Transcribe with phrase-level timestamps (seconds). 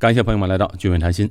[0.00, 1.30] 感谢朋友们来到聚美谈心。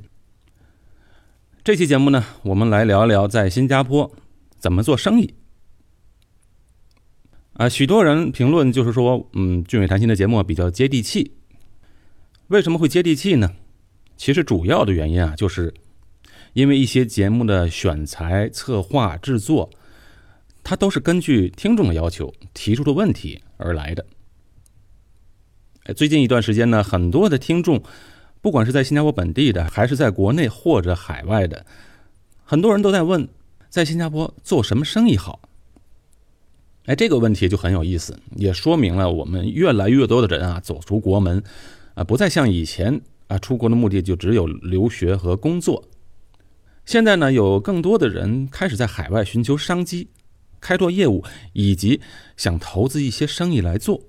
[1.64, 4.08] 这期节目呢，我们来聊聊在新加坡
[4.60, 5.34] 怎么做生意。
[7.54, 11.32] 啊，许多人评论就是说，嗯，聚美谈心的节目比较接地气。
[12.46, 13.50] 为什么会接地气呢？
[14.16, 15.74] 其实主要的原因啊，就是
[16.52, 19.68] 因为一些节目的选材、策划、制作，
[20.62, 24.06] 它都是根据听众的要求提出的问题而来的。
[25.96, 27.82] 最近一段时间呢，很多的听众，
[28.42, 31.66] 不管是在新加坡本地的，还是在国内或者海外的，
[32.44, 33.28] 很多人都在问，
[33.68, 35.40] 在新加坡做什么生意好？
[36.86, 41.42] 哎，这个问题就很有意思，也说明了我们越来越多的人啊走出国门，
[41.94, 45.88] 啊，不再像以前啊出国的目的就只有留学和工作。
[46.86, 50.08] 现在呢，有更多的人开始在海外寻求商机，
[50.60, 52.00] 开拓业务，以及
[52.36, 54.02] 想投资一些生意来做。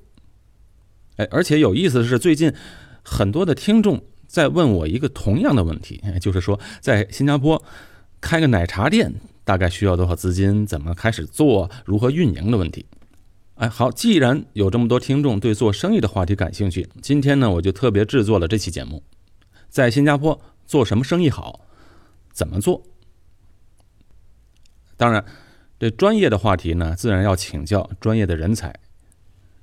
[1.17, 2.53] 哎，而且有意思的是，最近
[3.03, 4.01] 很多的听众
[4.31, 7.61] 在问我一个同样的问题，就是说在新加坡
[8.21, 9.13] 开个奶茶店。
[9.43, 10.65] 大概需要多少资金？
[10.67, 11.69] 怎么开始做？
[11.83, 12.85] 如何运营的问题？
[13.55, 19.03] 哎，好，既然有这么多听众对做生意的话题感兴趣，今天呢，我就特别制作了这期节目。
[19.67, 21.61] 在新加坡做什么生意好？
[22.31, 22.83] 怎么做？
[24.95, 25.25] 当然，
[25.79, 28.73] 这专业的话题呢，自然要请教专业的人才。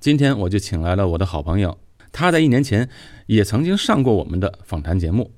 [0.01, 1.79] 今天我就请来了我的好朋友，
[2.11, 2.89] 他在一年前
[3.27, 5.31] 也曾经上过我们的访谈节目。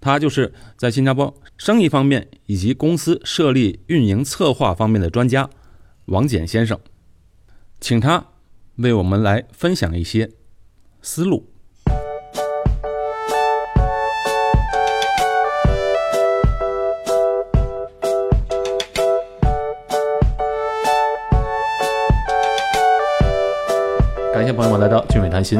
[0.00, 5.48] 他就是在新加坡生意方面以及公司设立、运营、策划方面的专家，
[6.06, 6.78] 王简先生，
[7.80, 8.26] 请他
[8.76, 10.30] 为我们来分享一些
[11.00, 11.48] 思路。
[24.34, 25.58] 感谢朋友们来到俊美谈心。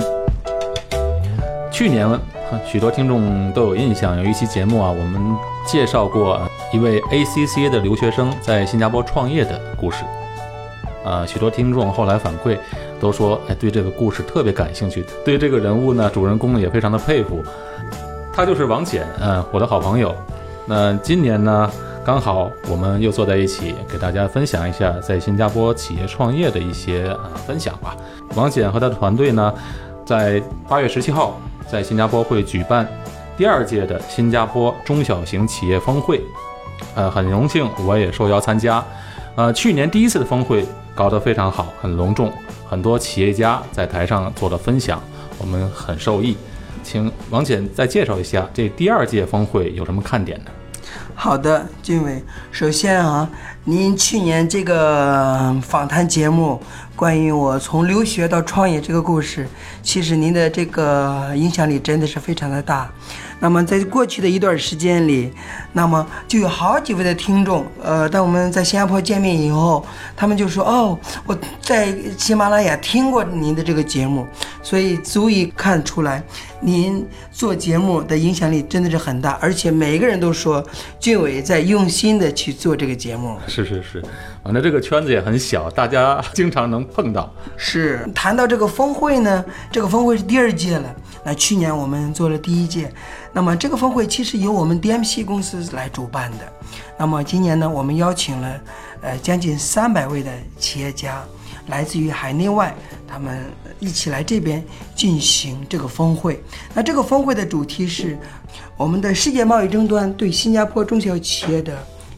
[1.74, 2.08] 去年。
[2.64, 5.20] 许多听众都有印象，有一期节目啊，我们
[5.66, 6.40] 介绍过
[6.72, 10.04] 一位 ACCA 的留学生在新加坡创业的故事。
[11.04, 12.56] 啊，许多听众后来反馈
[13.00, 17.42] 都说，哎，对这个故事特别感兴趣，对这个人物呢，主人公也非常的佩服。
[18.32, 20.14] 他就是王简，嗯，我的好朋友。
[20.66, 21.68] 那今年呢，
[22.04, 27.96] 刚好我们又坐在一起，给大家分享一下在新加坡企业创业的一些啊分享吧。
[28.36, 29.52] 王简和他的团队呢，
[30.04, 31.36] 在八月十七号。
[31.74, 32.88] 在新加坡会举办
[33.36, 36.20] 第二届的新加坡中小型企业峰会，
[36.94, 38.80] 呃，很荣幸我也受邀参加。
[39.34, 40.64] 呃，去年第一次的峰会
[40.94, 42.32] 搞得非常好，很隆重，
[42.70, 45.02] 很多企业家在台上做了分享，
[45.36, 46.36] 我们很受益。
[46.84, 50.52] 请王简再介绍一下这第二届峰会有什么看点呢？
[51.16, 53.28] 好的，俊伟，首先啊，
[53.66, 56.60] 您去年这个访谈节目。
[56.96, 59.48] 关于我从留学到创业这个故事，
[59.82, 62.88] 其实您的这个影响力真的是非常的大。
[63.40, 65.32] 那么在过去的一段时间里，
[65.72, 69.84] 那么就有好几位的听众，呃，当我们在新加坡见面以后，
[70.16, 74.24] 他们就说：“哦，我在喜马拉雅听过您的这个节目。”
[74.62, 76.22] 所以足以看出来，
[76.60, 80.64] 您做节目的影响力真的是很大，而且每个人都说
[81.00, 83.36] 俊伟在用心的去做这个节目。
[83.54, 84.02] 是是是。
[84.42, 87.32] 反正这个圈子也很小，大家 经常能碰到。
[87.56, 90.94] 是谈到这个峰会呢，这个峰会是第二届了。
[91.24, 92.92] 那去年我们做了第一届，
[93.32, 96.38] 那么这个峰会其实由我们 DMC 公司来主办的。
[96.98, 98.60] 那么今年呢，我们邀请了
[99.00, 101.24] 呃将近三百位的企业家，
[101.68, 102.74] 来自于海内外，
[103.08, 103.42] 他们
[103.78, 104.62] 一起来这边
[104.94, 106.42] 进行这个峰会。
[106.74, 108.18] 那这个峰会的主题是
[108.76, 111.72] 我们的世界贸易争端对新加坡中小企业的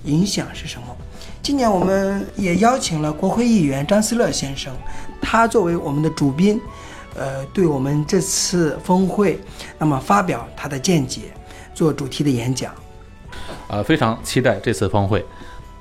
[0.05, 0.97] 影响是什么？
[1.47, 4.75] 今年我们也邀请了国会议员张思乐先生，
[5.23, 6.61] 他作为我们的主宾，
[7.15, 9.39] 呃，对我们这次峰会，
[9.79, 11.33] 那么发表他的见解，
[11.73, 12.75] 做主题的演讲。
[13.69, 15.25] 呃，非常期待这次峰会。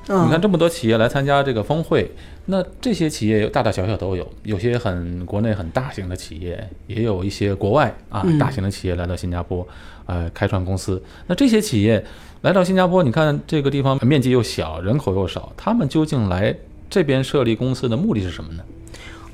[0.08, 2.12] 你看这么多企业来参加这个峰会，
[2.46, 9.68] 那这些企业大大小小都有，有些很国内很大型的企业，也有一些国外啊大型的企业来到新加坡，
[10.06, 11.02] 呃，开创公司。
[11.28, 12.06] 那这些企业。
[12.42, 16.56] 来到新加坡，你看这个地方面积又小，人口又少，他们究竟来
[16.88, 18.62] 这边设立公司的目的是什么呢？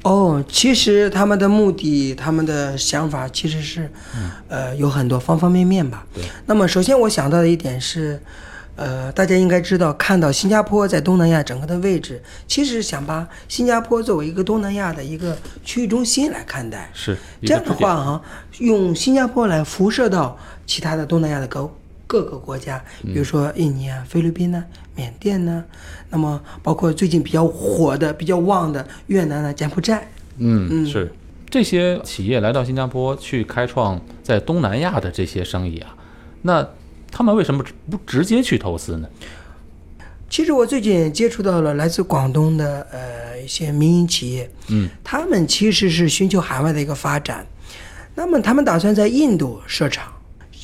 [0.04, 3.90] 哦，其实他们的目的、他们的想法其实是，
[4.48, 6.08] 呃，有很多方方面面吧。
[6.14, 6.24] 对。
[6.46, 8.18] 那么，首先我想到的一点是，
[8.76, 16.90] 呃，大家应该知道，看到新加坡在东南亚整个的位置，其实想把新加坡作为一个东南亚的一个区域中心来看待。
[16.94, 17.18] 是。
[17.44, 18.22] 这样的话哈，
[18.60, 21.70] 用新加坡来辐射到其他的东南亚的各。
[22.08, 24.62] 各个国家，比如说印尼啊、菲律宾呢、
[24.98, 25.64] 缅甸呢，
[26.10, 30.06] 那么包括最近比较火的、比较旺的越南啊、柬埔寨。
[30.38, 31.10] 嗯嗯，是。
[31.50, 35.96] 这些企业来到新加坡去开创在东南亚的这些生意啊，
[36.42, 36.68] 那
[37.12, 39.08] 他们为什么不直接去投资呢？
[40.30, 47.46] 其实我最近接触到了来自广东的呃一些民营企业，嗯，他们其实是寻求海外的一个发展，
[48.16, 50.10] 那么他们打算在印度设厂，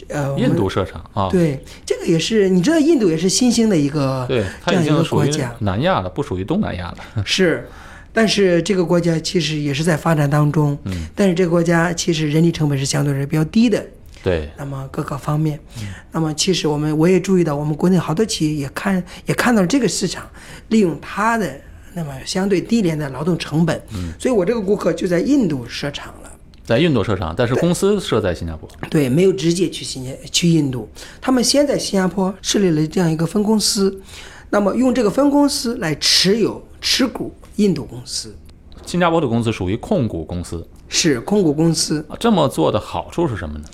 [0.08, 7.24] 呃，印度设厂啊，对这个也是你知道，印度也是新兴的一个对，这样一个国家，南亚了，不属于东南亚了。
[7.26, 7.68] 是，
[8.14, 13.86] 但是这个国家其实也是在发展当中，嗯，但是这个国家其实人力成本是相对是比较低的，
[14.24, 15.60] 对，那么各个方面，
[16.12, 20.30] 那么其实我们我也注意到，我们国内好多企业也看也看到了这个市场，
[20.70, 21.50] 利用它的
[21.94, 26.32] 那么相对低廉的劳动成本，嗯，所以我这个顾客就在印度设厂了。
[26.66, 28.68] 在印度设厂，但是公司设在新加坡。
[28.90, 30.90] 对，没有直接去新加去印度，
[31.22, 34.02] 他们先在新加坡设立了这样一个分公司，
[34.50, 38.36] 那么用这个分公司来持有持股印度公司，
[38.86, 42.06] 新加坡的公司属于控股公司是控股公司。
[42.10, 43.66] 啊，这么做的好处是什么呢？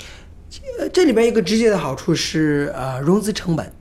[0.80, 3.72] 呃，这里边一个直接的好处是呃融资成本，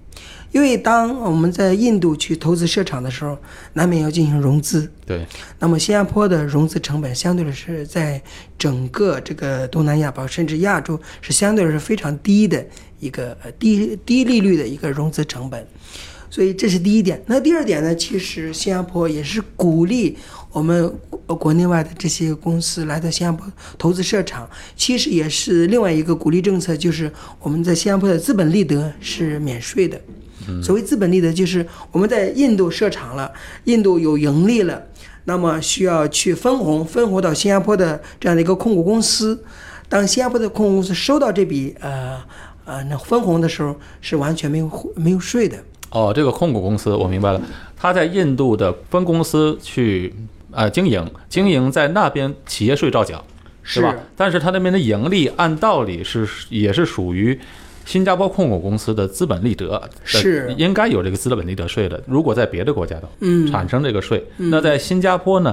[0.52, 3.36] 因为当我们在印度去投资设厂的时候，
[3.74, 4.90] 难免要进行融资。
[5.04, 5.26] 对，
[5.58, 8.20] 那么新加坡的融资成本相对的是在
[8.58, 12.64] 整个这个东南亚包甚至亚洲是相对是非常低的
[13.00, 15.66] 一个呃低低利率的一个融资成本，
[16.30, 17.22] 所以这是第一点。
[17.26, 20.16] 那第二点呢，其实新加坡也是鼓励
[20.52, 20.93] 我们
[21.26, 23.46] 国国内外的这些公司来到新加坡
[23.78, 27.10] 投资设厂，其实也是另外一个鼓励政策，就是
[27.40, 30.00] 我们在新加坡的资本利得是免税的。
[30.60, 33.31] 所谓资本利得，就是我们在印度设厂了，
[33.64, 34.82] 印度有盈利了，
[35.25, 39.40] 那么需要去分红，分红到新加坡的这样的一个控股公司。
[39.88, 42.20] 当新加坡的控股公司收到这笔呃
[42.64, 45.56] 呃那分红的时候，是完全没有没有税的。
[45.90, 47.40] 哦，这个控股公司我明白了，
[47.76, 50.12] 他在印度的分公司去
[50.52, 53.25] 呃经营，经营在那边企业税照缴，
[53.62, 53.94] 是吧？
[54.16, 57.38] 但是他那边的盈利按道理是也是属于
[57.84, 62.00] 新加坡控股公司的资本利得，是应该有这个资本利得税的。
[62.06, 65.52] 如果在别的国家的嗯产生这个税，那在新加坡呢，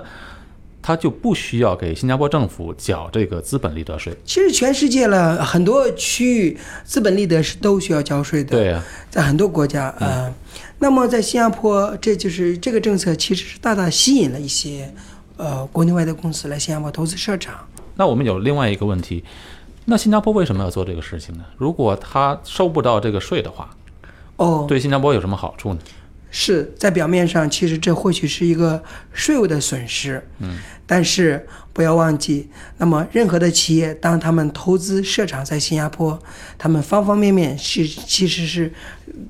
[0.82, 4.14] 它就不需要给新加坡政府缴这个资本利得税。
[4.24, 8.56] 其实全世界了很多区域资本利得是都需要交税的。
[8.56, 10.32] 对呀、在很多国家，呃，
[10.80, 14.92] 那么在新加坡，这就是这个政策其实是大大吸引了一些
[15.38, 17.56] 呃国内外的公司来新加坡投资设厂。
[17.96, 19.24] 那我们有另外一个问题，
[19.86, 21.44] 那新加坡为什么要做这个事情呢？
[21.58, 23.70] 如果他收不到这个税的话，
[24.38, 25.80] 哦，对新加坡有什么好处呢？
[26.32, 28.82] 是在表面上，其实这或许是一个
[29.12, 31.46] 税务的损失，嗯，但是
[31.80, 32.46] 不要忘记，
[32.78, 36.20] 那么任何的企业当他们投资设厂在新加坡，
[36.58, 38.70] 他们方方面面是其实是，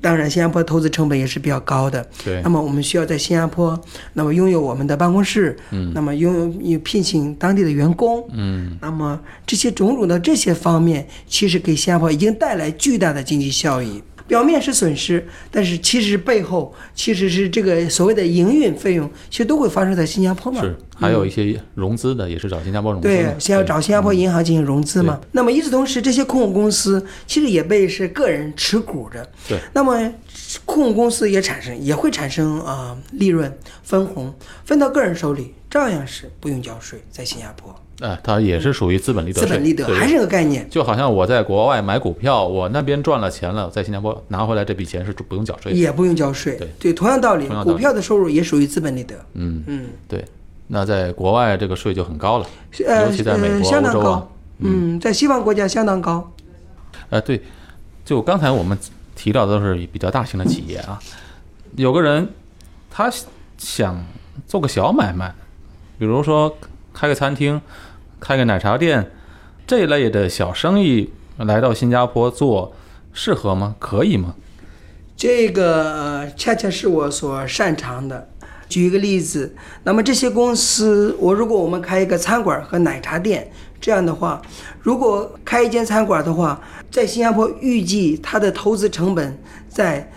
[0.01, 2.41] 当然新加坡投资成本也是比较高的，对。
[2.41, 3.79] 那么我们需要在新加坡，
[4.13, 14.01] 那么拥有我们的办公室，嗯，那么拥有有聘请当地的员工，嗯，那么这些种种的这些方面，其实给新加坡已经带来巨大的经济效益。
[14.29, 20.61] 表面是损失，但是其实背后其实是这个所谓的营运费用，其实都会发生在新加坡嘛。
[20.61, 25.19] 是，还有一些融资的，也是找新加坡融资对，先要找新加坡银行进行融资嘛。
[25.19, 29.27] 对那么与此同时，这些控股公司其实也被是个人持股着。
[29.47, 29.59] 对。
[29.73, 30.13] 那么
[30.63, 34.31] 控股公司也产生也会产生啊、呃利润分红，
[34.63, 40.67] 分到个人手里，照样是不用交税，在新加坡哎，它也是属于资本利得税，资本利得还是个概念。
[40.69, 45.77] 就好像我在国外买股票，我那边赚了钱了，在新加坡拿回来这笔钱是不用缴税的。
[45.77, 46.59] 也不用交税。
[46.79, 49.15] 对同样道理，同样道理股票的收入也属于资本利得。
[49.33, 50.23] 嗯，嗯，对。
[50.71, 52.45] 那在国外这个税就很高了，
[52.85, 54.31] 呃，尤其在美呃国、欧洲啊相当高。。
[54.59, 56.31] 嗯，在西方国家相当高。
[57.09, 57.41] 呃，对，
[58.05, 58.77] 就刚才我们
[59.15, 60.99] 提到的都是比较大型的企业啊，
[61.75, 62.29] 有个人
[62.91, 63.11] 他
[63.57, 64.05] 想
[64.45, 65.33] 做个小买卖，
[65.97, 66.55] 比如说
[66.93, 67.59] 开个餐厅、
[68.19, 69.11] 开个奶茶店
[69.65, 72.73] 这类的小生意，来到新加坡做
[73.13, 73.75] 适合吗？
[73.79, 74.35] 可以吗？
[75.15, 78.29] 这个呃恰恰是我所擅长的。
[78.67, 84.39] 举一个例子，那么这些公司，我如果我们开一个餐馆和奶茶店，这样的话，
[84.81, 86.61] 如果开一间餐馆的话，
[86.91, 89.35] 在新加坡预计它的投资成本
[89.67, 90.11] 在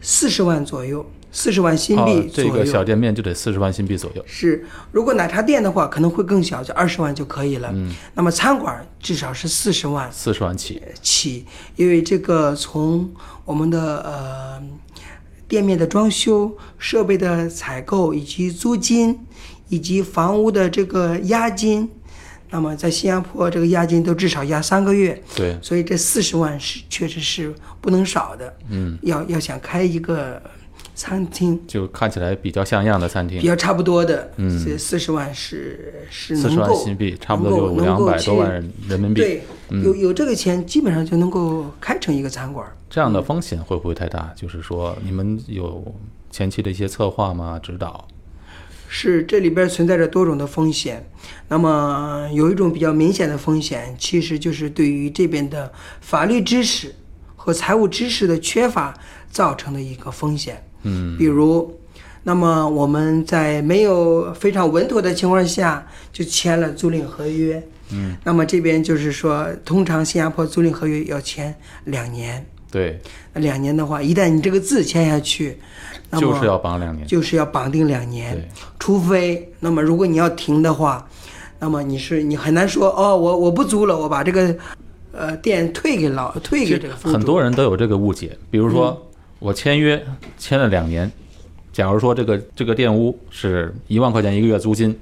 [0.00, 2.50] 四十万左右，四十万新币哦，左右。
[2.52, 4.24] 这个小店面就得四十万新币左右。
[4.24, 7.70] 是，如果奶茶店的话，可能会更小，就二十万就可以了。
[7.74, 13.12] 嗯，那么餐馆至少是四十万四十万起，起，因为这个从
[13.44, 14.62] 我们的呃
[15.48, 19.18] 店面的装修、设备的采购以及租金，
[19.68, 21.90] 以及房屋的这个押金，
[22.50, 28.56] 那么在新加坡这个押金都至少押三个月，对，所以这四十万是确实是不能少的。
[28.70, 30.40] 嗯，要要想开一个
[30.94, 39.20] 餐厅，就看起来比较像样的餐厅比，较差不多的，嗯这四十万是是四十万能够新币，差不多有能够两百去多万人人民币。
[39.20, 39.42] 对，
[39.82, 42.66] 有有这个钱，基本上就能够开成一个餐馆。
[42.88, 44.32] 这样的风险会不会太大？
[44.36, 45.84] 就是说，你们有
[46.30, 47.58] 前期的一些策划吗？
[47.60, 48.06] 指导？
[48.86, 51.04] 是这里边存在着多种的风险。
[51.48, 56.94] 那么有一种比较明显的风险，其实就是对于这边的法律知识
[57.34, 58.96] 和财务知识的缺乏
[59.28, 60.64] 造成的一个风险。
[60.84, 61.76] 嗯，比如，
[62.22, 67.62] 那么我们在没有非常稳妥的情况下就签了租赁合约。
[67.90, 72.44] 嗯，那么这边就是说，通常新加坡租赁合约要签两年。
[72.70, 72.98] 对，
[73.32, 75.56] 那两年的话，一旦你这个字签下去，
[76.10, 77.06] 那么就是要绑两年。
[77.06, 78.48] 就是要绑定两年对，
[78.80, 81.06] 除非那么如果你要停的话，
[81.60, 84.56] 那么你是你很难说哦，我我不租了，我把这个
[85.12, 86.96] 呃店退给老退给这个。
[86.96, 89.00] 很多人都有这个误解，比如说
[89.38, 90.02] 我签约
[90.38, 91.10] 签了两年，
[91.72, 94.96] 假如说这个这个店屋是一万块钱一个月租金，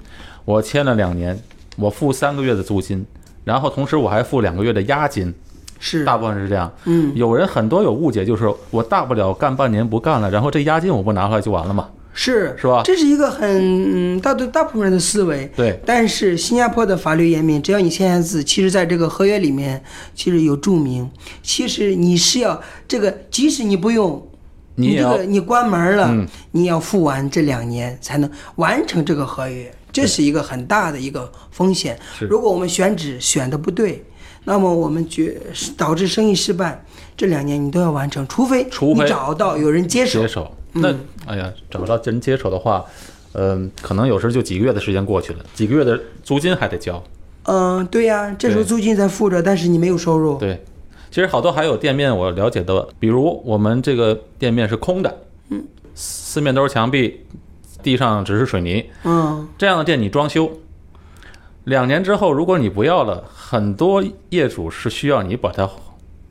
[0.45, 1.39] 我签了两年，
[1.77, 3.05] 我付三个月的租金，
[3.45, 5.33] 然后同时我还付两个月的押金，
[5.79, 6.05] 是。
[6.05, 6.73] 大部分是这样。
[6.85, 7.13] 嗯。
[7.15, 15.51] 有人很多有误解，就是我大不了干半年不干了，然后这押金我不拿回来就完了嘛，是是吧这是一个很嗯大多大部分人的思维。
[15.57, 19.83] 对，但是新加坡的法律严明，只要你签下字，其实在这个合约里面
[20.15, 21.11] 其实有注明，
[21.43, 24.29] 其实你是要这个，即使你不用。
[24.75, 31.95] 你这个你关门了，嗯你要付完这两年才能完成这个合约，这是一个很大的一个风险。
[32.21, 34.03] 如果我们选址选的不对，
[34.45, 35.37] 那么我们觉
[35.77, 36.83] 导致生意失败，
[37.15, 40.29] 这两年你都要完成，除非除非你找到有人接手接。
[40.29, 40.51] 手。
[40.75, 40.95] 那
[41.27, 42.85] 哎呀，找不到人接手的话，
[43.35, 47.03] 嗯、可能有时候就几个月的时间过去了，几个月的租金还得交。
[47.45, 50.39] 嗯，对呀、这时候租金在付着，但是你没有收入。
[50.39, 50.63] 对，
[51.11, 55.19] 其实好多还有店面，我了解的，比如我们这个店面是空的，
[55.51, 55.65] 嗯，
[55.95, 57.21] 四面都是墙壁，
[57.83, 60.51] 地上只是水泥，嗯，这样的店你装修，
[61.65, 65.69] 两年之后如果你不要了，很多业主是需要你把它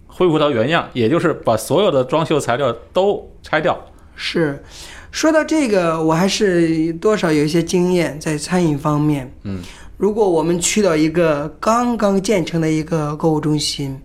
[0.08, 3.78] 恢复到原样，也就是把所有的装修材料都拆掉。
[4.16, 4.64] 是。
[5.12, 9.30] 说到这个，我还是多少有一些经验在餐饮方面。
[9.44, 9.60] 嗯，
[9.98, 14.00] 如果我们去到一个刚刚建成的一个购物中心，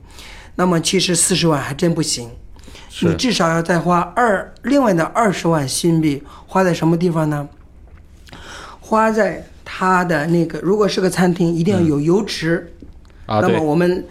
[0.56, 2.28] 那么其实四十万还真不行。
[3.02, 7.48] 你至少要再花二另外的二十万新币花在什么地方呢？
[8.80, 12.72] 花在它的那个，如果是个餐厅，一定要有油池。
[13.26, 14.04] 啊，那么，我们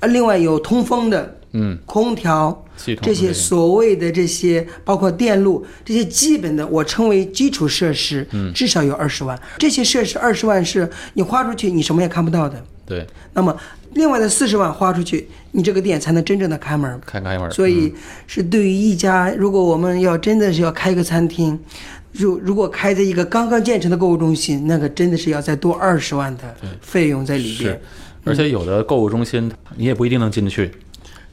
[0.00, 2.64] 呃另外有通风的嗯，空调，
[3.02, 9.38] 这些所谓的这些，包括电路这些基本的，我称为基础设施，嗯至少有二十万。
[9.58, 12.62] 这些设施二十万是你花出去，你什么也看不到的。
[12.84, 13.56] 对，那么
[13.94, 17.00] 另外的四十万花出去，你这个店才能真正的开门。
[17.06, 17.50] 开开门。
[17.50, 17.92] 所以
[18.26, 21.58] 是对于一家，如果我们要真的是要开一个餐厅，
[22.12, 27.80] 如如果开在一个刚刚建成的购物中心，那个真的是要再多二十万的费用在里边。，
[28.24, 30.70] 而且有的购物中心你也不一定能进得去，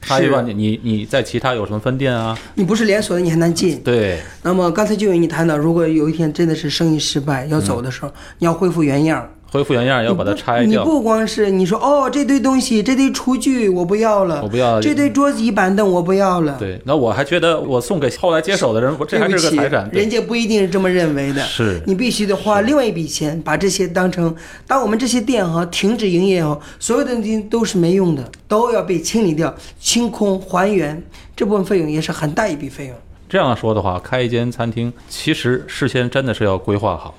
[0.00, 2.38] 他一般你你你在其他有什么分店啊？
[2.54, 3.82] 你不是连锁的，你还难进。
[3.82, 10.84] 对，那么刚才就有你谈到，如果有一天真的是生意失败要走的时候，你要恢复原样，恢复原样要把它拆掉。
[10.84, 16.56] 你不光是你说哦，这堆东西，这堆厨具我不要了，我不要这堆桌子椅板凳我不要了。
[16.58, 19.88] 对，那我还觉得我送给后来接手的人，我这还是个财产。
[19.88, 21.42] 对人家不一定是这么认为的。
[21.42, 24.34] 是你必须得花另外一笔钱，把这些当成，
[24.66, 31.02] 当我们这些店哈停止营业后，所有的东西都是没用的，都要被清理掉、清空、还原，
[31.34, 32.94] 这部分费用也是很大一笔费用。
[33.28, 37.14] 这样说的话，开一间餐厅，其实事先真的是要规划好，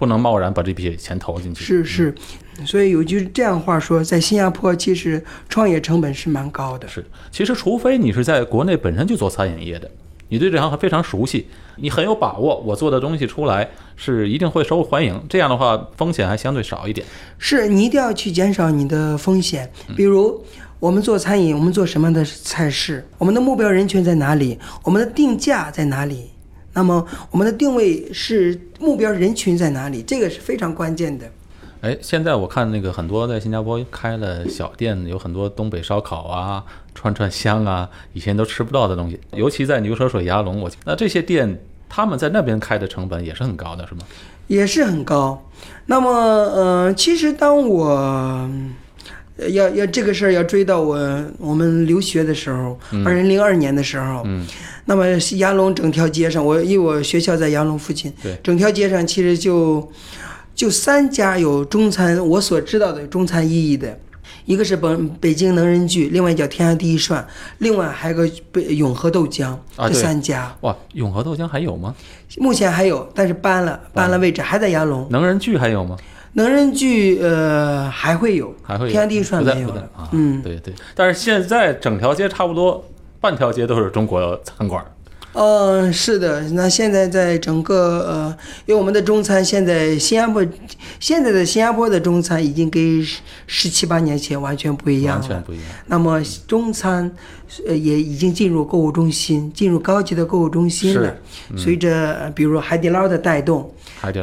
[0.00, 1.62] 不能贸然把这笔钱投进去。
[1.62, 2.14] 是是，
[2.64, 6.88] 所以有句这样话说，在新加坡其实创业成本是蛮高的。
[6.88, 9.88] 是，其实除非你是在国内本身就做餐饮业的，
[10.30, 15.22] 你对这行非常熟悉，你很有把握，我做的东西出来是一定会受欢迎。
[15.28, 17.06] 这样的话，风险还相对少一点。
[17.38, 20.42] 是你一定要去减少你的风险，嗯比如。
[20.80, 23.06] 我们做餐饮，我们做什么样的菜式？
[23.18, 24.58] 我们的目标人群在哪里？
[24.82, 26.30] 我们的定价在哪里？
[26.72, 30.02] 那么我们的定位是目标人群在哪里？
[30.02, 31.30] 这个是非常关键的。
[31.80, 36.62] 哎，现在我看那个很多在新加坡开了小店，有很多东北烧烤啊、
[36.94, 39.18] 串串香啊，以前都吃不到的东西。
[39.32, 44.02] 尤其在牛车水鸭龙，我那这些店他们在那边开的成本也是很高的，是吗？
[44.46, 45.42] 也是很高。
[45.86, 48.50] 那么，呃，其实当我呃
[49.48, 54.46] 要要这个事儿要追到我我们留学的时候，二零零二年的时候，嗯，
[54.84, 55.06] 那么
[55.36, 59.90] 杨龙整条街上，我因为我学校在杨龙附近，对整条街上其实就
[60.54, 63.98] 就三家有中餐，我所知道的中餐意义的，
[64.44, 67.26] 一个是本北京能人聚，另外叫天下第一涮，
[67.58, 71.94] 另外还有个北永和豆浆，这三家哇，永和豆浆还有吗？
[72.36, 75.06] 目前还有，但是搬了，搬了位置，还在杨龙。
[75.10, 75.96] 能人聚还有吗？
[76.34, 79.80] 能人剧呃还会有，还会有天下第一涮不在没有了。
[79.96, 80.72] 啊，嗯，对对。
[80.94, 82.84] 但是现在整条街差不多
[83.20, 84.84] 半条街都是中国餐馆，
[85.32, 90.44] 嗯，是的，那现在在整个呃，因为我们的中餐现在新加坡，
[90.98, 95.20] 现在的新加坡的中餐已经跟十十七八年前完全不一样了。
[95.20, 95.64] 完全不一样。
[95.86, 97.10] 那么中餐，
[97.66, 101.14] 呃，也已经进入购物中心，进入高级的购物中心了。
[101.56, 103.72] 随着呃比如海底捞的带动，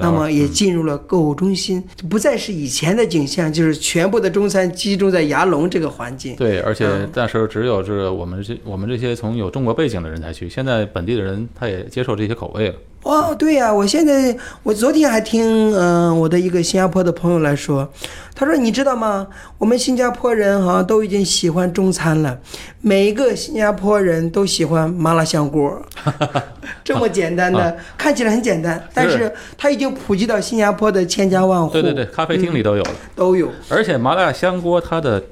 [0.01, 6.35] 那么也进入了购物中心，不再是以前的景象，就是全部的中餐集中在牙龙这个环境。
[6.35, 12.75] 对，而且那时候只有这我们这我们这些从有中国背景的人才去，现在本地的人他也接受这些口味了。
[13.07, 17.89] 哦，对呀、我现在我昨天还听嗯、呃我的一个新加坡的朋友来说，
[18.35, 19.25] 他说你知道吗？
[19.57, 22.37] 我们新加坡人好像都已经喜欢中餐了，
[22.81, 25.81] 每一个新加坡人都喜欢麻辣香锅，
[26.83, 35.23] 这么简单的，看起来很简单，但是它已经普及到新加坡的千家万户，对对对，咖啡厅里都有了，都有，而且麻辣香锅它的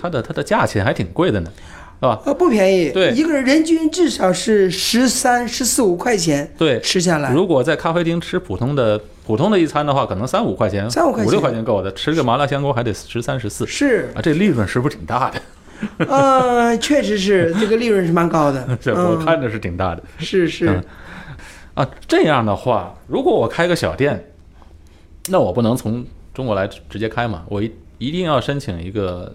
[0.00, 1.73] 它的它的价钱还挺贵的呢，是
[2.06, 2.20] 吧？
[2.24, 15.40] 呃，不便宜，对一个人人均至少是十三、十四五块钱对，吃下来，如果在咖啡厅吃普通的普通的一餐的话，可能三五块钱，三五块钱五六块钱够的，吃个麻辣香锅还得十三十四是，啊，这利润是不是挺大的？
[16.08, 20.02] 呃，确实是这个利润是蛮高的， 这我嗯看着是挺大的。
[20.18, 20.68] 是是。
[20.68, 20.84] 嗯
[21.74, 24.30] 啊，这样的话，如果我开个小店，
[25.28, 27.42] 那我不能从中国来直直接开嘛？
[27.48, 27.68] 我一
[27.98, 29.34] 一定要申请一个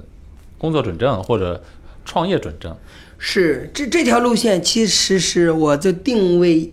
[0.58, 1.62] 工作准证或者
[2.10, 2.76] 创业准证。
[3.20, 6.72] 是这这条路线，其实是我就定位，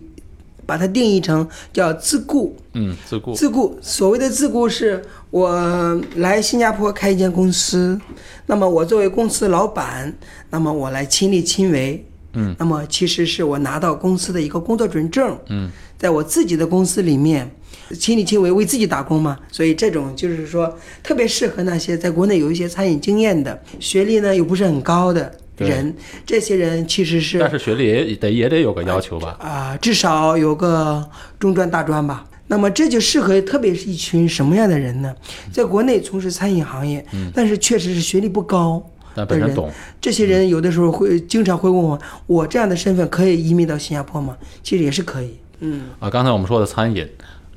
[0.65, 2.55] 把它定义成叫自雇。
[2.73, 3.33] 嗯，自雇。
[3.35, 7.99] 自雇，所谓的自雇是我来新加坡开一间公司，
[8.47, 10.11] 那么我作为公司老板，
[10.49, 12.03] 那么我来亲力亲为。
[12.33, 15.37] 嗯，那么其实是我拿到公司的一个工作准证。
[15.49, 17.49] 嗯，在我自己的公司里面，
[17.95, 29.37] 亲力亲为为自己打工嘛，所以这种就是说特别适合那些在国内有一些餐饮经验的，学历呢又不是很高的人，这些人其实是但是学历也得也得有个要求吧？
[29.39, 31.07] 啊、至少有个
[31.39, 32.25] 中专、大专吧。
[32.49, 35.13] 那么这就适合，特别是一群什么样的人呢？
[35.51, 38.81] 在国内从事餐饮行业，但是确实是学历不高
[39.13, 39.69] 的本身懂。
[39.99, 44.37] 这些人有的时候会经常会问我，我这样的身份可以移民到新加坡吗？
[44.63, 45.37] 其实也是可以。
[45.59, 47.05] 嗯，啊，刚才我们说的餐饮，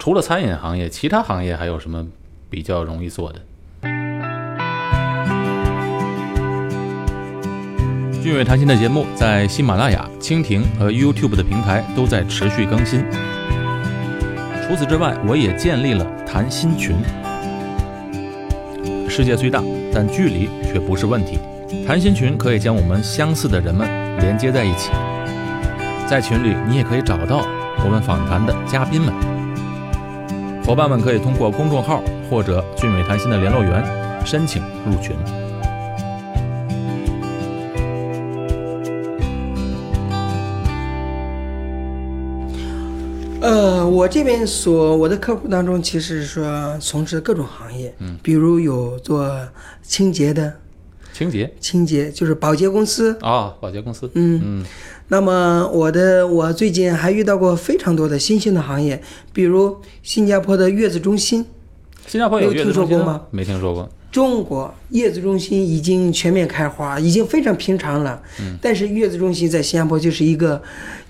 [0.00, 2.06] 除了餐饮行业，其他行业还有什么
[2.48, 3.40] 比较容易做的？
[8.22, 13.04] 俊伟谈心的节目在喜马拉雅、蜻蜓和 YouTube 的平台都在持续更新。
[14.66, 16.96] 除此之外，我也建立了谈心群。
[19.06, 21.38] 世界虽大，但距离却不是问题。
[21.86, 23.86] 谈心群可以将我们相似的人们
[24.18, 24.90] 连接在一起。
[26.08, 27.46] 在群里，你也可以找到
[27.84, 29.29] 我们访谈的嘉宾们。
[30.70, 35.16] 伙伴们可以通过公众号或者俊伟谈心的联络员申请入群。
[43.40, 49.28] 呃，我这边所我的客户当中，其实说从事各种行业，嗯，比如有做
[49.82, 50.54] 清洁的，
[51.12, 51.52] 清洁。
[51.58, 54.08] 清洁就是保洁公司，啊，保洁公司。
[54.14, 54.40] 嗯。
[54.44, 54.64] 嗯
[55.10, 61.44] 那么我的我最近还遇到过非常多的新兴的行业，比如新加坡的月子中心，
[62.06, 63.22] 新加坡有听说过吗？
[63.30, 63.88] 没听说过。
[64.12, 68.20] 中国月子中心已经全面开花，已经非常平常了。
[68.40, 70.60] 嗯但是月子中心在新加坡就是一个，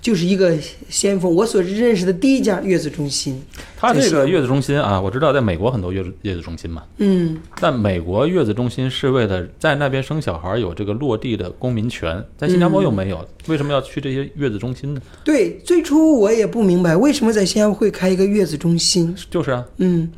[0.01, 0.57] 就是一个
[0.89, 1.33] 先锋。
[1.33, 3.41] 我所认识的第一家月子中心，
[3.77, 15.01] 它这个月子中心啊，我知道在美国很多月子月子中心嘛，嗯，但美国月子中心是为了在那边生小孩有这个落地的公民权，在新加坡又没有，为什么要去这些月子中心呢？
[15.23, 19.15] 对，最初我也不明白为什么在新加坡会开一个月子中心。
[19.29, 20.11] 就是啊，嗯，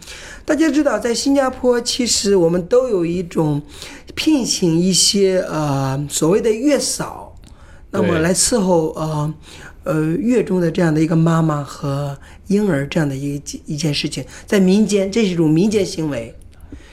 [0.46, 3.62] 大家知道，在新加坡其实我们都有一种
[4.16, 7.36] 聘请一些呃所谓的月嫂，
[7.92, 9.34] 那么来伺候呃
[9.84, 12.18] 呃月中的这样的一个妈妈和
[12.48, 16.34] 婴儿这样的一一件事情，在民间这是一种民间行为。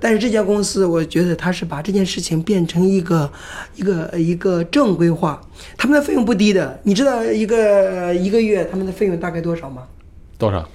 [0.03, 3.31] 但是这家公司，我觉得它是把这件事情变成一个
[3.77, 5.39] 一个一个正规化，
[5.77, 6.81] 他们的费用不低的。
[6.85, 9.83] 你知道一个一个月他们的费用大概多少吗？
[10.39, 10.67] 多少？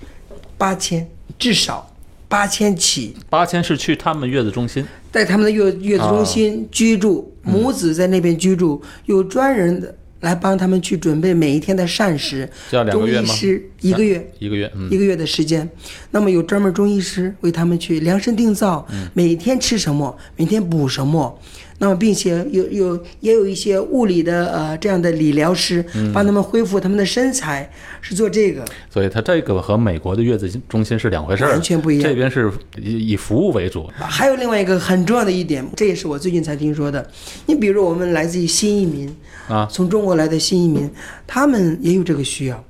[0.60, 1.91] 八千，至少
[2.28, 3.15] 八千起。
[3.28, 12.49] 八千是去他们月子中心，在他们的月月子中心居住，母子在那边居住，有专人的来帮他们去准备每一天的膳食。
[12.69, 13.28] 这要两个月吗？
[13.28, 14.89] 中医师一个月，一个月，嗯。
[14.89, 15.69] 一个月的时间，
[16.12, 21.39] 那么有专门中医师为他们去量身定造，每天吃什么，每天补什么，
[21.77, 25.83] 那么并且有有也有一些物理的呃这样的理疗师
[26.13, 27.69] 帮他们恢复他们的身材，
[28.01, 28.63] 是做这个。
[28.89, 37.05] 所以它这个和美国的月子中心是两回事儿，完全不一样这边是以以服务为主，还有另外一个很重要的一点，这也是我最近才听说的。
[37.45, 39.13] 你比如我们来自于新移民
[39.47, 40.89] 啊从中国来的新移民，
[41.27, 42.63] 他们也有这个需要。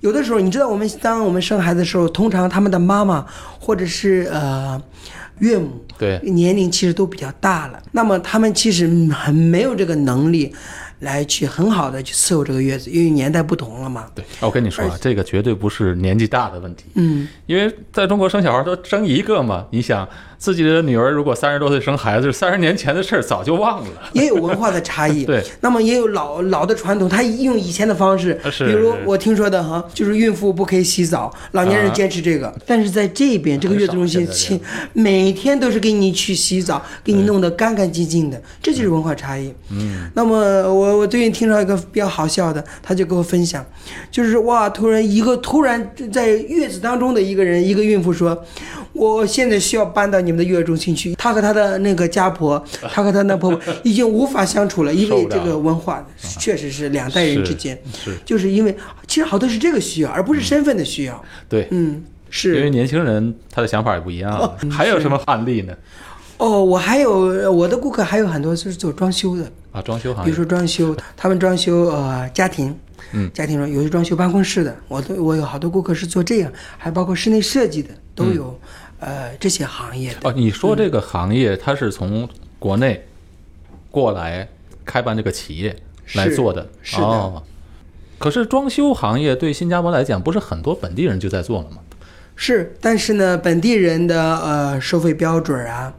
[0.00, 3.24] 有的时候，你知道，我们当我们生孩子的时候，通常他们的妈妈
[3.58, 4.80] 或者是呃
[5.38, 10.52] 岳母，对年龄其实都比较大了，那么他们其实嗯很没有这个能力
[11.00, 14.06] 来去很好的去伺候这个月子，因为年代不同了嘛。
[14.14, 19.66] 对，我跟你说啊，这个绝对不是年纪大的问题，嗯，因为在中国生小孩都生一个嘛。
[19.70, 20.08] 你想
[20.44, 23.90] 自己的女儿如果三十多岁生孩子，三十年前的事儿早就忘了。
[24.12, 34.28] 也有文化的差异， 对，那么也有老老的传统，他用以前的方式，比如我听说的哈，就是孕妇不可以洗澡，老年人坚持这个，但是在这边这个月子中心
[34.92, 39.50] 每天都是给你去洗澡，给你弄得干干净净的，这就是文化差异。
[39.70, 40.36] 嗯，那么
[40.70, 43.64] 我我最近听到一个比较好笑的，他就跟我分享，
[44.10, 48.44] 就是哇，突然一个突然在月子当中的一个人，一个孕妇说。
[48.94, 51.14] 我现在需要搬到你们的育儿中心去。
[51.16, 56.06] 他和他的那个家婆， 他和他那婆婆已经无法相处了，因为这个文化
[56.38, 57.78] 确实是两代人之间，
[58.24, 58.74] 就是因为
[59.06, 61.22] 其实好多是这个需要，而不是身份的需要。
[61.48, 62.56] 对，嗯，是。
[62.56, 62.70] 因为。
[62.70, 64.52] 年轻人他的想法也不一样。
[64.70, 65.74] 还有什么案例呢？
[66.38, 70.24] 哦，我还有我的顾客还有很多就是做装修的，啊，装修行业。
[70.24, 72.76] 比如说装修，他们装修呃家庭，
[73.12, 78.58] 嗯，家庭装有些装修办公室的，我都我有好多顾客是做这样，还包括室内设计的都有，
[79.00, 80.28] 呃这些行业的。
[80.28, 82.28] 哦，你说这个行业它是从
[82.58, 83.06] 国内
[83.90, 84.48] 过来
[84.84, 85.76] 开办这个企业
[86.14, 87.42] 来做的，是是的哦。
[88.18, 91.78] 可是装修行业对新加坡来讲，不是很多本地人就在做了吗？
[92.36, 95.94] 是，但是呢，本地人的呃收费标准啊，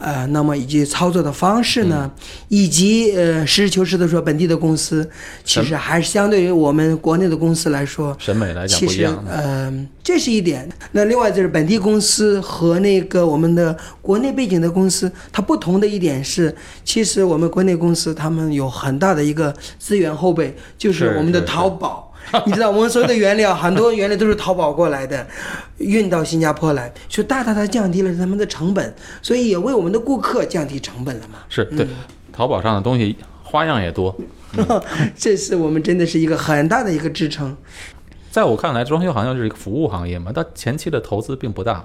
[0.00, 2.10] 呃，那么以及操作的方式呢，
[2.48, 5.08] 以及呃实事求是的说，本地的公司
[5.44, 9.36] 其实还是相对于我们国内的公司来说，审美来讲其实不一样嗯。
[9.38, 10.66] 呃，这是一点。
[10.92, 22.09] 那另外就是本地公司和那个我们的国内背景的公司，它不同的一点是，其实我们国内公司他们有很大的一个资源后备，就是是我们的是淘宝。
[22.46, 25.26] 你知道，我们所有的原料，很多原料都是淘宝过来的，
[25.78, 31.40] 运到新加坡来，就大大的降低了他们的成本，所以也为我们的顾客降低成本了嘛。
[31.48, 31.86] 是对，
[32.32, 34.16] 淘宝上的东西花样也多。
[35.16, 37.56] 这是我们真的是一个很大的一个支撑。
[38.30, 41.82] 在我看来，装修行业就是一个服务行业嘛，它前期的投资并不大，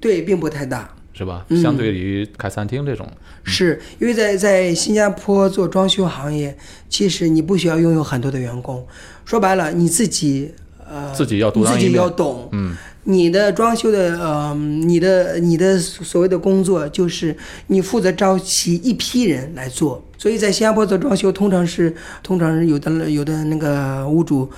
[0.00, 0.90] 对，并不太大。
[1.16, 1.44] 是吧？
[1.48, 1.62] 嗯。
[1.62, 3.08] 相对于开餐厅这种，
[3.42, 6.56] 是因为在在新加坡做装修行业，
[6.88, 8.86] 其实你不需要拥有很多的员工，
[9.24, 10.52] 说白了你自己
[10.88, 11.96] 呃自己要独你自己当一面。
[11.96, 17.36] 要懂，嗯，你的装修的呃你的你的所谓的工作就是
[17.68, 24.48] 你负责招齐一批人来做，所以在新加坡做装修通常是通常是有的有的那个屋主。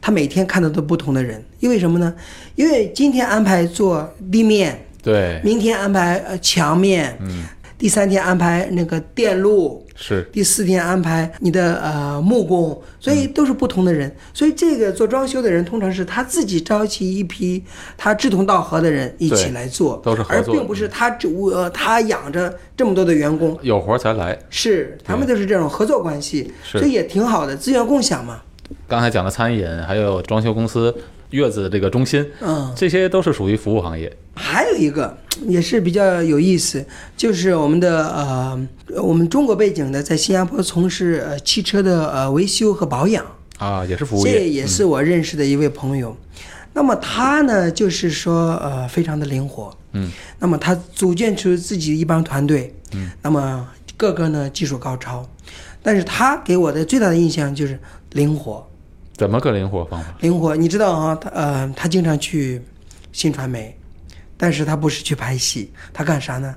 [0.00, 2.14] 他每天看到的不同的人，因为什么呢？
[2.54, 7.44] 因为今天安排做地面，对，明天安排呃墙面，嗯，
[7.78, 14.14] 第三天安排那个电路，是第四天安排你的呃木工，所以都是不同的人。
[14.34, 17.64] 所以这个做装修的人，通常是他自己召集一批
[17.96, 23.58] 他志同道合的人一起来做，都是合作而并不是他主呃他养着这么多的员工。
[23.62, 24.38] 有活儿才来。
[24.50, 28.42] 是，他们都是这种合作关系，是所以也挺好的，资源共享嘛。
[28.86, 30.94] 刚才讲的餐饮，还有装修公司、
[31.30, 34.14] 月子这个中心，嗯，这些都是属于服务行业。
[34.34, 36.84] 还有一个也是比较有意思，
[37.16, 38.68] 就是我们的呃，
[39.02, 43.26] 我们中国背景的在新加坡从事呃汽车的呃维修和保养，
[43.58, 46.16] 啊，也是服务这业，这也是我认识的一位朋友。
[46.72, 55.28] 那么他呢，就是说呃，非常的灵活，嗯，那么他组建出自己一帮团队，嗯，那么个个呢技术高超，
[55.82, 57.76] 但是他给我的最大的印象就是
[58.12, 58.64] 灵活，
[59.18, 60.06] 怎么个灵活方法？
[60.20, 62.62] 灵活，你知道啊，他呃，他经常去
[63.10, 63.76] 新传媒，
[64.36, 66.54] 但是他不是去拍戏，他干啥呢？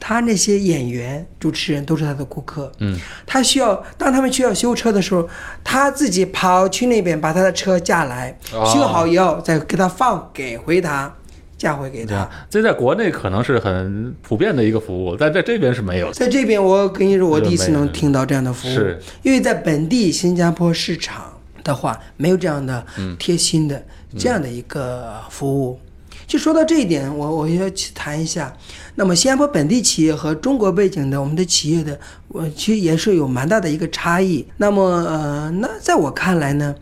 [0.00, 5.26] 他那些演员、主持人都是他的顾客，嗯，他需要当他们需要修车的时候，
[5.62, 11.10] 他自己跑去那边把他的车架来，哦修好以后再给他放给回他，
[11.56, 16.12] 嫁回给他这在国内可能是很普遍的一个服务，但在这边是没有。
[16.12, 21.32] 在这边，我跟你说，我第一次能听到这样的服务，是因为在本地新加坡市场
[21.64, 22.86] 的话，没有这样的
[23.18, 23.84] 贴心的、
[24.16, 25.80] 这样的一个服务。
[26.26, 28.56] 就说到这一点，我我要去谈一下。
[28.94, 31.98] 那么，新加坡本地企业和中国背景的我们的企业的，
[32.28, 34.46] 我其实也是有蛮大的一个差异。
[34.56, 36.74] 那么，呃，那在我看来呢，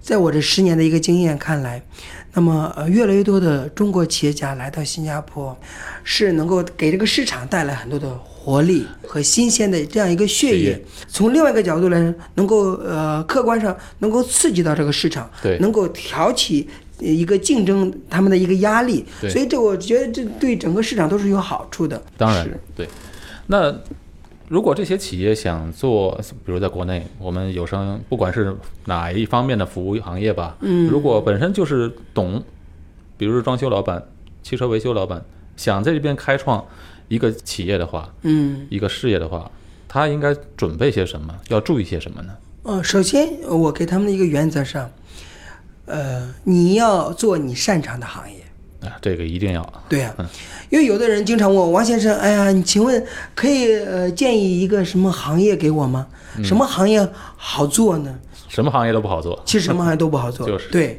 [0.00, 1.82] 在我这十年的一个经验看来，
[2.32, 5.56] 那么呃，越来越多的中国企业家来到新加坡，
[6.02, 10.80] 是能够给这个市场带来很多的活力和新鲜的这样一个血液。
[11.06, 19.04] 从另外一个角度来，能够呃客观上能够刺激到这个市场，对能够挑起呃一个竞争他们的一个压力。
[19.20, 22.02] 所以这我觉得这对整个市场都是有好处的。
[22.16, 22.88] 当然对。
[23.46, 23.74] 那
[24.50, 28.52] 如果这些企业想做，比如在国内，我们有声不管是
[28.86, 32.42] 哪一方面的服务行业吧，嗯如果本身就是懂，
[33.16, 34.04] 比如是装修老板、
[34.42, 35.24] 汽车维修老板，
[35.56, 36.66] 想在这边开创
[37.06, 38.66] 一个企业的话，嗯。
[38.68, 39.48] 一个事业的话，
[39.86, 41.32] 他应该准备些什么？
[41.46, 42.36] 要注意些什么呢？
[42.64, 44.90] 呃，首先我给他们的一个原则上，
[45.86, 48.38] 呃，你要做你擅长的行业。
[48.82, 49.72] 啊，这个一定要。
[49.88, 50.14] 对呀、
[50.68, 56.06] 因为有的人经常问我王先生，哎呀，你请问可以呃建议一个什么行业给我吗？
[56.36, 58.18] 嗯什么行业好做呢？
[58.48, 59.40] 什么行业都不好做。
[59.44, 60.46] 其实什么行业都不好做。
[60.48, 60.98] 就是对。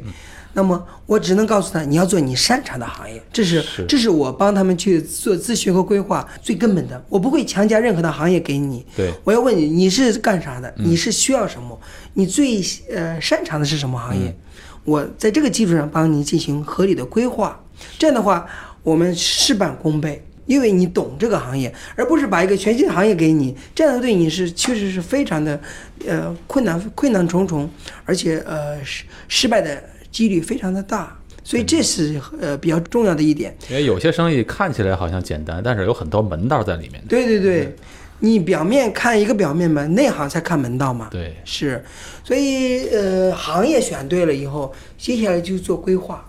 [0.53, 7.01] 那么我只能告诉他，你要做你擅长的行业，这是是这是我帮他们去做咨询和规划最根本的。
[7.07, 10.73] 我不会强加任何的行业给你，对，我要问你，你是干啥的？
[10.75, 11.79] 你是需要什么？
[12.15, 12.61] 你最
[12.93, 14.35] 呃擅长的是什么行业？
[14.83, 17.57] 我在这个基础上帮你进行合理的规划。
[17.97, 18.47] 这样的话，
[18.83, 25.59] 我们事半功倍，因为你懂这个行业，而不是把一个全新的行业给你，这样对你是确实是非常的
[26.07, 27.69] 呃困难困难重重，
[28.05, 31.17] 而且呃失失败的几率非常的大。
[31.43, 33.55] 所以这是呃比较重要的一点。
[33.67, 37.03] 因为有些生意看起来好像简单，但是有很多门道在里面。
[37.09, 37.75] 对对对，
[38.19, 41.07] 你表面看一个表面嘛，内行才看门道嘛。
[41.09, 41.83] 对，是，
[42.23, 46.23] 所以呃，行业选对了以后，接下来就做规划。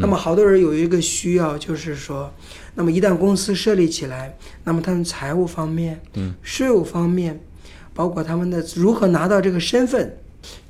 [0.00, 2.32] 那么好多人有一个需要，就是说，
[2.74, 7.38] 那么一旦公司设立起来，那么他们财务方面、嗯，税务方面，
[7.92, 10.18] 包括他们的如何拿到这个身份，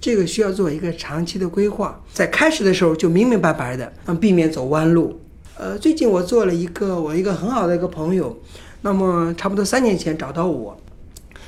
[0.01, 2.03] 这个需要做一个长期的规划。
[2.13, 5.21] 在开始的时候就明明白白的，嗯，避免走弯路。
[5.57, 8.37] 呃，最近我做了一个我一个很好的一个朋友，
[8.81, 10.77] 那么差不多三年前找到我，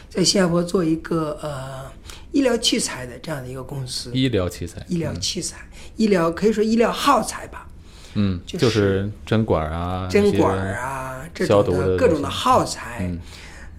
[0.08, 1.90] 在新加坡做一个呃
[2.34, 5.56] 医疗器材的这样的一个公司，医疗器材，医疗器材，
[5.96, 7.66] 医疗可以说医疗耗材吧，
[8.14, 13.18] 嗯，就就是针管啊，针管儿啊，这种的的各种的耗材，嗯。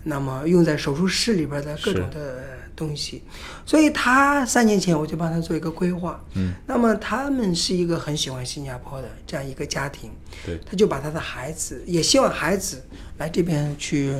[0.07, 2.43] 那么用在手术室里边的各种的
[2.75, 3.23] 东西，
[3.65, 6.23] 所以他三年前我就帮他做一个规划。
[6.35, 10.11] 嗯，那么他们是一个很喜欢新加坡的这样一个家庭，
[10.45, 12.85] 对，他就把他的孩子，也希望孩子
[13.17, 14.11] 来这边去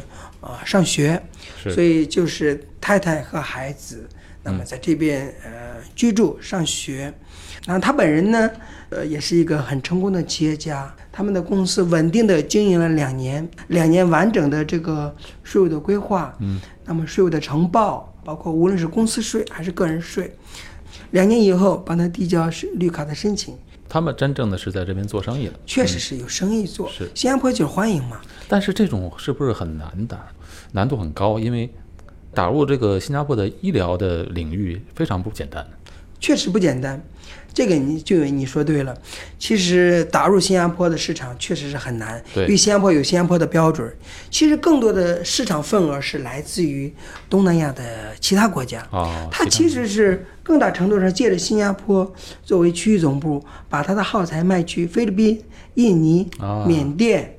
[0.42, 1.22] 啊、呃上学，
[1.62, 1.72] 是。
[1.72, 4.10] 所以就是太太和孩子，
[4.46, 7.14] 那么在这边、呃居住上学。
[7.66, 8.52] 然后他本人呢，
[8.90, 10.94] 呃，也是一个很成功的企业家。
[11.12, 20.36] 他们的公司稳定的经营了两年，两年完整的这个税务的规划，嗯，那么税务的呈报，包括无论是公司税还是个人税，
[21.12, 23.56] 两年以后帮他递交是绿卡的申请，
[23.88, 25.54] 他们真正的是在这边做生意的。
[25.66, 26.90] 确实是有生意做。
[26.90, 30.20] 是新加坡就是欢迎嘛，但是这种是不是很难的？
[30.74, 31.74] 难度很高，因为
[32.36, 35.66] 打入这个新加坡的医疗的领域非常不简单。
[36.20, 37.02] 确实不简单。
[37.54, 38.94] 这个你就你说对了，
[39.40, 43.90] 其实打入新加坡的市场确实是很难，对因为新加坡有新加坡的标准。
[44.30, 46.94] 其实更多的市场份额是来自于
[47.30, 48.86] 东南亚的其他国家。
[48.92, 55.42] 哦，它其实是更大程度上借着新加坡作为区域总部，把它的耗材卖去菲律宾、
[55.76, 57.38] 印尼、啊缅甸，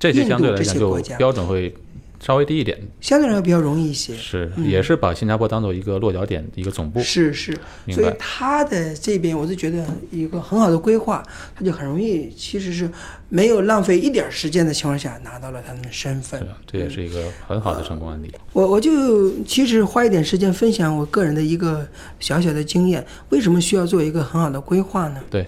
[0.00, 1.72] 这些相对来印度这讲就些国家标准会
[2.20, 4.16] 稍微低一点，相对来说比较容易一些。
[4.16, 7.00] 是也是把新加坡当做一个落脚点一个总部。
[7.00, 7.56] 是是，
[7.90, 11.22] 所以他的这边我是觉得一个很好的规划，
[11.54, 12.90] 他就很容易，其实是
[13.28, 18.32] 没有浪费一点儿时间的情况下拿到了他们的身份这也是一个很好的成功案例。
[18.52, 21.86] 我我就其实花一点时间分享我个人的一个
[22.18, 25.20] 小小的经验，为什么需要做一个很好的规划呢？
[25.30, 25.46] 对，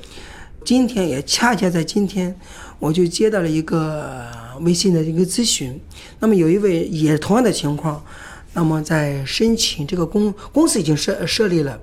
[0.65, 2.35] 今天也恰恰在今天，
[2.79, 5.79] 我就接到了一个呃微信的一个咨询。
[6.21, 8.03] 那么有一位也同样的情况，
[8.53, 11.81] 那么在申请这个公公司已经设设立了，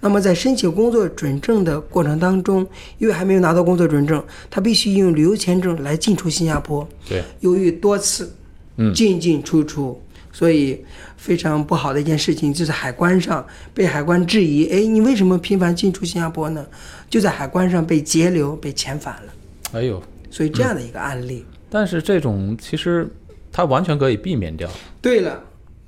[0.00, 2.66] 那么在申请工作准证的过程当中，
[2.98, 6.86] 因为还没有拿到工作准证，他必须用旅游签证来进出新加坡。
[7.08, 8.32] 对，由于多次
[8.76, 10.00] 嗯进进出出，
[10.32, 10.84] 所以
[11.16, 16.64] 非常不好的一件事情，就是海关上被海关质疑，哎，你为什么频繁进出新加坡呢？
[17.10, 19.32] 就在海关上被截留、被遣返了。
[19.72, 21.44] 哎呦，所以这样的一个案例。
[21.70, 23.08] 但是这种其实
[23.52, 24.68] 它完全可以避免掉。
[25.00, 25.42] 对了，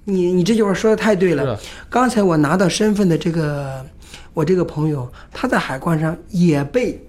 [0.04, 1.68] 你你这句话说的太对了是。
[1.88, 3.84] 刚才我拿到身份的这个
[4.34, 7.00] 我这个朋友，他在海关上也被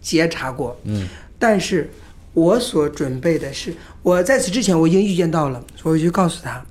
[0.00, 1.06] 截查过，嗯，
[1.38, 1.90] 但是
[2.34, 6.64] 我所准备的是，我在此之前我已经预见到了，所以我就告诉他，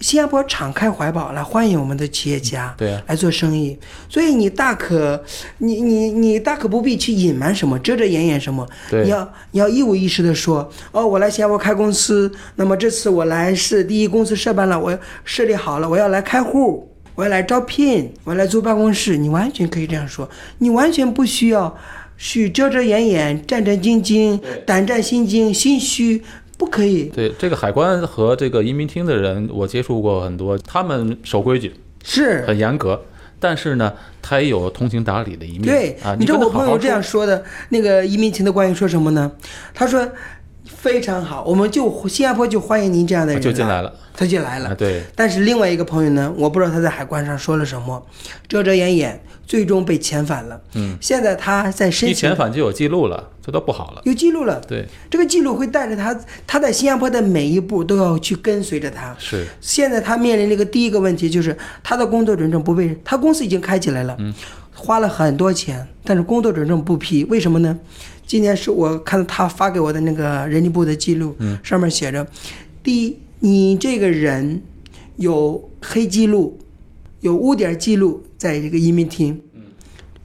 [0.00, 3.02] 新加坡敞开怀抱来欢迎我们的企业家，对啊。
[3.06, 5.22] 来做生意，所以你大可
[5.58, 9.04] 你你你大可不必去隐瞒什么，遮遮掩掩什么，对。
[9.04, 16.86] 你要你要一五一十的说，哦，我来新加坡开公司，那么这次我来是第一公司设办了，我设立好了，我要来开户。
[17.16, 21.76] 我要来招聘，我要来租办公室，你完全可以这样说，你完全不需要
[22.16, 26.22] 去遮遮掩掩、战战兢兢、胆战心惊、心虚，
[26.60, 27.04] 不可以。
[27.04, 31.72] 对这个海关和这个移民厅的人，我接触过很多，他们守规矩，
[32.04, 33.02] 是很严格，
[33.40, 35.62] 但是呢，他也有通情达理的一面。
[35.62, 39.32] 对啊，你知道我朋友这样说的，那个移民厅的官员说什么呢？
[39.72, 40.06] 他说
[40.80, 44.70] 非常好，我们就新加坡就欢迎您这样的人，说就进来了，他就来了。
[44.70, 48.02] 啊，对，但是另外一个朋友呢，我不知道他在海关上说了什么，
[48.48, 50.58] 遮遮掩掩，最终被遣返了。
[50.72, 54.00] 嗯，现在他在申一请遣返就有记录了，这都不好了。
[54.06, 59.14] 有记录了，对，这个记录会带着他，他在新加坡的每一步都要去跟随着他。
[59.18, 64.32] 是现在他面临这个第一个问题就是他的工作准证不被他公司已经开起来了，嗯
[64.72, 67.78] 花了很多钱，但是工作准证不批，为什么呢？
[68.30, 72.24] 今年是我看到他发给我的那个人力部的记录，上面写着：
[72.80, 74.62] 第一，你这个人
[75.16, 76.56] 有黑记录，
[77.22, 79.36] 有污点记录，在这个移民厅，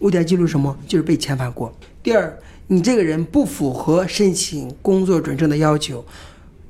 [0.01, 0.77] 污点记录什么？
[0.87, 1.75] 就是被遣返过。
[2.03, 2.31] 第二，
[2.67, 6.05] 你这个人不符合申请工作准证的要求，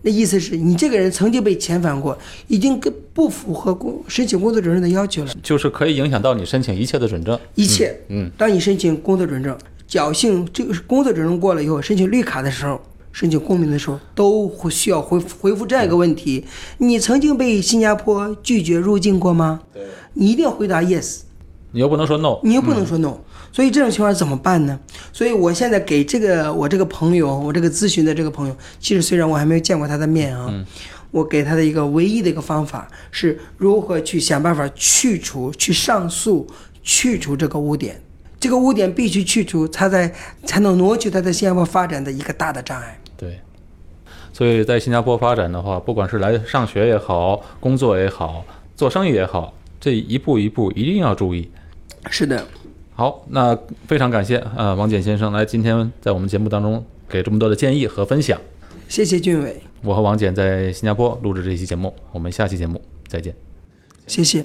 [0.04, 2.18] 那意思是你这个人曾经被遣返过，
[2.48, 5.34] 已经跟不符合工申请工作准证的要求了。
[5.44, 7.38] 就是可以影响到你申请一切的准证。
[7.56, 9.58] 一切，嗯，当你申请工作准证，
[9.90, 16.44] 侥幸这个工作准证过了以后，申请绿卡的时候，申请公民的时候，都会需要回回复这样一个问题：
[16.80, 19.62] 你曾经被新加坡拒绝入境过吗？
[19.74, 21.22] 对，你一定要回答 yes。
[21.72, 22.40] 你又不能说 no。
[22.42, 23.18] 你又不能说 no，、
[23.52, 24.80] 所以这种情况怎么办呢？
[25.12, 30.50] 所以我现在给这个我这个朋友，我这个咨询的这个朋友，其实虽然我还没有见过他的面啊，
[31.12, 36.48] 我给他的一个唯一的一个方法是如何去想办法去除、去上诉、
[36.82, 38.02] 去除这个污点。
[38.46, 43.00] 这个污点必须去除，他在才能挪去它在新加坡发展的一个大的障碍。
[43.18, 43.40] 对，
[44.32, 51.50] 所以在新加坡发展的话，不管是来上学也好，工作也好，做生意也好，这一步一步一定要注意。
[52.12, 52.46] 是的，
[52.94, 58.40] 好，那非常感谢呃王简先生来今天在我们节目当中给这么多的建议和分享。
[58.88, 63.34] 谢谢俊伟，我和王简在新加坡录制这期节目，我们下期节目再见。
[64.06, 64.44] 谢谢。